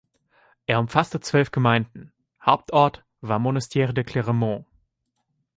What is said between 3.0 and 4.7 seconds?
war Monestier-de-Clermont.